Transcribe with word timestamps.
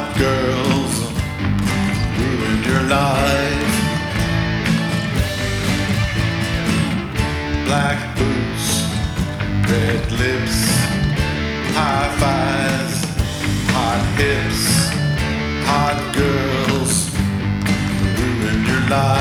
hot 0.00 0.16
girls 0.16 0.94
ruined 2.18 2.64
your 2.64 2.82
life. 2.98 3.74
Black 7.66 7.98
boots, 8.16 8.66
red 9.70 10.04
lips, 10.22 10.58
high 11.76 12.10
fives, 12.20 12.98
hot 13.74 14.02
hips, 14.20 14.62
hot 15.68 15.98
girls 16.16 16.94
ruined 18.16 18.66
your 18.66 18.88
life. 18.88 19.19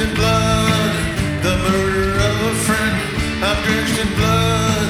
drenched 0.00 0.12
in 0.12 0.16
blood, 0.16 0.92
the 1.42 1.56
murder 1.58 2.12
of 2.12 2.36
a 2.40 2.54
friend. 2.64 2.96
I'm 3.44 3.62
drenched 3.64 4.00
in 4.00 4.08
blood, 4.16 4.88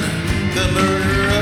the 0.55 0.65
murder 0.73 1.27
of 1.37 1.40